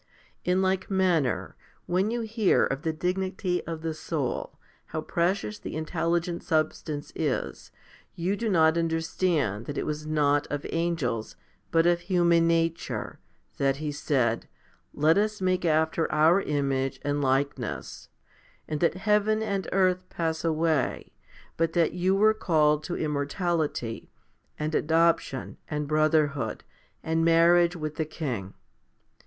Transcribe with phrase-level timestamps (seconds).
[0.43, 1.55] In like manner,
[1.85, 7.71] when you hear of the dignity of the soul, how precious the intelligent substance is,
[8.15, 11.35] you do not understand that it was not of angels,
[11.69, 13.19] but of human nature,
[13.59, 14.47] that He said,
[14.91, 18.09] Let Us make after Our image and likeness,
[18.61, 21.13] 2 and that heaven and earth pass away,
[21.57, 24.09] but that you were called to immortality,
[24.57, 26.63] and adoption and brotherhood,
[27.03, 28.55] and marriage with the King.